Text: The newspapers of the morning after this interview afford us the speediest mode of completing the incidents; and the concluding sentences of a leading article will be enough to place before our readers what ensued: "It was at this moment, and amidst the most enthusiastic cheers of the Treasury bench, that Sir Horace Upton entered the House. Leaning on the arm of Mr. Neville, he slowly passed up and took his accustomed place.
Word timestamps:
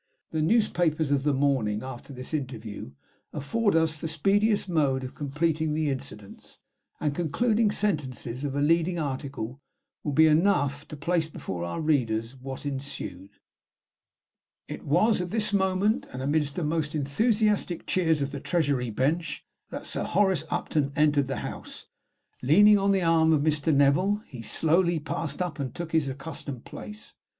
The 0.31 0.41
newspapers 0.41 1.11
of 1.11 1.21
the 1.21 1.31
morning 1.31 1.83
after 1.83 2.11
this 2.11 2.33
interview 2.33 2.93
afford 3.33 3.75
us 3.75 4.01
the 4.01 4.07
speediest 4.07 4.67
mode 4.67 5.03
of 5.03 5.13
completing 5.13 5.75
the 5.75 5.91
incidents; 5.91 6.57
and 6.99 7.11
the 7.13 7.17
concluding 7.17 7.69
sentences 7.69 8.43
of 8.43 8.55
a 8.55 8.61
leading 8.61 8.97
article 8.97 9.61
will 10.03 10.13
be 10.13 10.25
enough 10.25 10.87
to 10.87 10.97
place 10.97 11.29
before 11.29 11.63
our 11.63 11.79
readers 11.79 12.35
what 12.35 12.65
ensued: 12.65 13.29
"It 14.67 14.83
was 14.87 15.21
at 15.21 15.29
this 15.29 15.53
moment, 15.53 16.07
and 16.11 16.23
amidst 16.23 16.55
the 16.55 16.63
most 16.63 16.95
enthusiastic 16.95 17.85
cheers 17.85 18.23
of 18.23 18.31
the 18.31 18.39
Treasury 18.39 18.89
bench, 18.89 19.45
that 19.69 19.85
Sir 19.85 20.01
Horace 20.03 20.45
Upton 20.49 20.91
entered 20.95 21.27
the 21.27 21.41
House. 21.45 21.85
Leaning 22.41 22.79
on 22.79 22.89
the 22.91 23.03
arm 23.03 23.31
of 23.33 23.41
Mr. 23.43 23.71
Neville, 23.71 24.23
he 24.25 24.41
slowly 24.41 24.99
passed 24.99 25.43
up 25.43 25.59
and 25.59 25.75
took 25.75 25.91
his 25.91 26.07
accustomed 26.07 26.65
place. 26.65 27.13